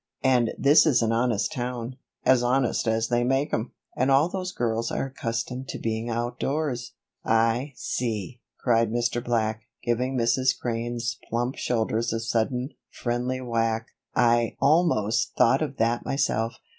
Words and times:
"And 0.23 0.49
this 0.57 0.87
is 0.87 1.03
an 1.03 1.11
honest 1.11 1.51
town?" 1.53 1.95
"As 2.25 2.41
honest 2.41 2.87
as 2.87 3.09
they 3.09 3.23
make 3.23 3.53
'em." 3.53 3.71
"And 3.95 4.09
all 4.09 4.29
those 4.29 4.51
girls 4.51 4.89
are 4.89 5.05
accustomed 5.05 5.67
to 5.67 5.77
being 5.77 6.09
outdoors" 6.09 6.93
"I 7.23 7.73
see!" 7.75 8.41
cried 8.57 8.89
Mr. 8.91 9.23
Black, 9.23 9.61
giving 9.83 10.17
Mrs. 10.17 10.59
Crane's 10.59 11.19
plump 11.29 11.55
shoulders 11.55 12.13
a 12.13 12.19
sudden, 12.19 12.73
friendly 12.89 13.41
whack. 13.41 13.89
"I 14.15 14.55
almost 14.59 15.35
thought 15.35 15.61
of 15.61 15.77
that 15.77 16.03
myself. 16.03 16.55